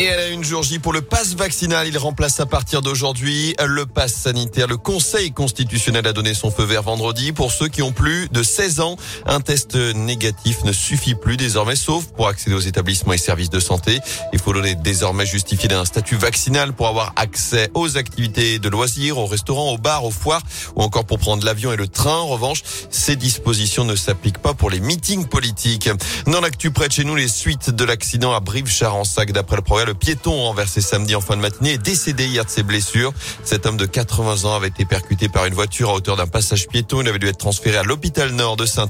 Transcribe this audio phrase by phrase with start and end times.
[0.00, 1.86] Et elle a une jour J pour le pass vaccinal.
[1.86, 4.66] Il remplace à partir d'aujourd'hui le pass sanitaire.
[4.66, 8.42] Le Conseil constitutionnel a donné son feu vert vendredi pour ceux qui ont plus de
[8.42, 8.96] 16 ans.
[9.26, 13.60] Un test négatif ne suffit plus désormais, sauf pour accéder aux établissements et services de
[13.60, 14.00] santé.
[14.32, 19.26] Il faut désormais justifier d'un statut vaccinal pour avoir accès aux activités de loisirs, aux
[19.26, 20.44] restaurants, aux bars, aux foires
[20.76, 22.16] ou encore pour prendre l'avion et le train.
[22.16, 25.90] En revanche, ces dispositions ne s'appliquent pas pour les meetings politiques.
[26.26, 29.89] Dans l'actu près de chez nous, les suites de l'accident à Brive-Charensac d'après le progrès
[29.90, 33.12] le piéton renversé samedi en fin de matinée est décédé hier de ses blessures.
[33.42, 36.68] Cet homme de 80 ans avait été percuté par une voiture à hauteur d'un passage
[36.68, 37.00] piéton.
[37.02, 38.88] Il avait dû être transféré à l'hôpital nord de saint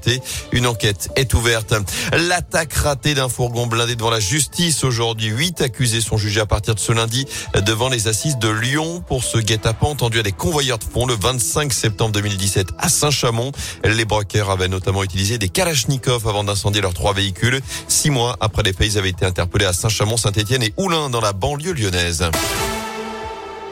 [0.53, 1.73] Une enquête est ouverte.
[2.13, 5.29] L'attaque ratée d'un fourgon blindé devant la justice aujourd'hui.
[5.29, 7.25] Huit accusés sont jugés à partir de ce lundi
[7.65, 11.15] devant les assises de Lyon pour ce guet-apens entendu à des convoyeurs de fonds le
[11.15, 13.53] 25 septembre 2017 à Saint-Chamond.
[13.85, 17.63] Les broqueurs avaient notamment utilisé des Kalachnikov avant d'incendier leurs trois véhicules.
[17.89, 21.73] Six mois après les ils avaient été interpellés à Saint-Chamond, Saint-Etienne et dans la banlieue
[21.73, 22.29] lyonnaise.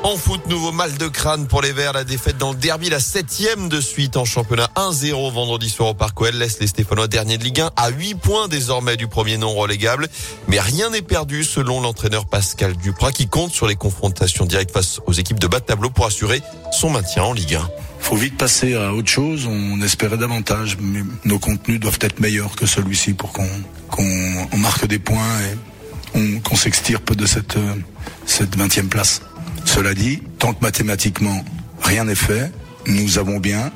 [0.05, 1.93] En foot, nouveau mal de crâne pour les Verts.
[1.93, 5.95] La défaite dans le derby, la septième de suite en championnat 1-0 vendredi soir au
[5.95, 9.37] Parc OL laisse les Stéphanois derniers de Ligue 1 à 8 points désormais du premier
[9.37, 10.07] non relégable.
[10.47, 15.01] Mais rien n'est perdu selon l'entraîneur Pascal Duprat qui compte sur les confrontations directes face
[15.07, 17.69] aux équipes de bas de tableau pour assurer son maintien en Ligue 1.
[17.99, 19.49] Faut vite passer à autre chose.
[19.51, 23.49] On espérait davantage, mais nos contenus doivent être meilleurs que celui-ci pour qu'on
[23.91, 25.41] qu'on marque des points
[26.15, 27.75] et qu'on s'extirpe de cette, euh,
[28.27, 29.23] cette 20e place.
[29.65, 31.45] Cela dit, tant que mathématiquement
[31.83, 32.51] rien n'est fait,
[32.87, 33.71] nous avons bien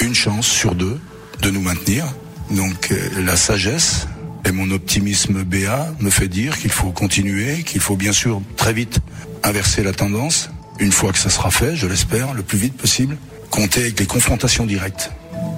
[0.00, 0.98] une chance sur deux
[1.42, 2.06] de nous maintenir.
[2.50, 4.06] Donc euh, la sagesse
[4.44, 8.72] et mon optimisme BA me fait dire qu'il faut continuer, qu'il faut bien sûr très
[8.72, 9.00] vite
[9.42, 10.50] inverser la tendance.
[10.78, 13.16] Une fois que ça sera fait, je l'espère, le plus vite possible,
[13.50, 15.10] compter avec les confrontations directes.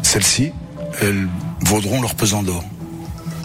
[0.02, 0.52] Celles-ci,
[1.00, 1.26] elles
[1.62, 2.64] vaudront leur pesant d'or.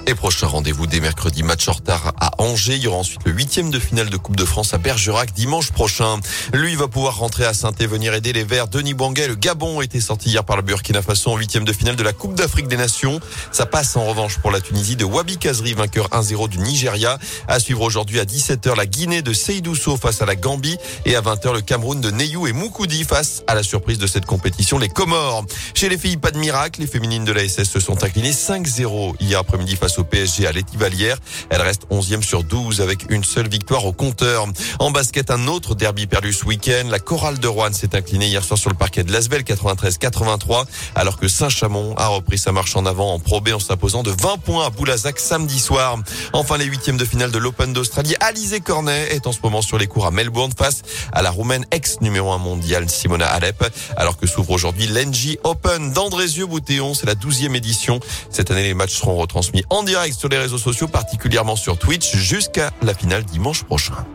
[0.07, 2.75] Et prochain rendez-vous dès mercredi, match en retard à Angers.
[2.75, 5.71] Il y aura ensuite le huitième de finale de Coupe de France à Bergerac dimanche
[5.71, 6.19] prochain.
[6.53, 8.67] Lui va pouvoir rentrer à saint et venir aider les Verts.
[8.67, 11.71] Denis Banguet, le Gabon, a été sorti hier par le Burkina Faso en huitième de
[11.71, 13.19] finale de la Coupe d'Afrique des Nations.
[13.51, 17.19] Ça passe en revanche pour la Tunisie de Wabi Kazri, vainqueur 1-0 du Nigeria.
[17.47, 21.21] À suivre aujourd'hui à 17h la Guinée de Seydousso face à la Gambie et à
[21.21, 24.89] 20h le Cameroun de Neyou et Moukoudi face à la surprise de cette compétition, les
[24.89, 25.45] Comores.
[25.75, 26.81] Chez les filles, pas de miracle.
[26.81, 30.51] Les féminines de la SS se sont inclinées 5-0 hier après-midi face au PSG à
[30.51, 31.17] l'Étivalière.
[31.49, 34.47] Elle reste 11e sur 12 avec une seule victoire au compteur.
[34.79, 36.87] En basket, un autre derby perdu ce week-end.
[36.89, 40.65] La chorale de Rouen s'est inclinée hier soir sur le parquet de Lasvel 93-83
[40.95, 44.11] alors que Saint-Chamond a repris sa marche en avant en Pro B en s'imposant de
[44.11, 45.97] 20 points à Boulazac samedi soir.
[46.33, 48.15] Enfin, les huitièmes de finale de l'Open d'Australie.
[48.19, 50.81] Alizé Cornet est en ce moment sur les cours à Melbourne face
[51.11, 53.63] à la Roumaine ex numéro 1 mondiale Simona Alep
[53.97, 56.93] alors que s'ouvre aujourd'hui l'Engie Open d'Andrézieux-Boutéon.
[56.93, 57.99] C'est la 12e édition.
[58.29, 62.15] Cette année, les matchs seront retransmis en direct sur les réseaux sociaux, particulièrement sur Twitch,
[62.15, 64.05] jusqu'à la finale dimanche prochain.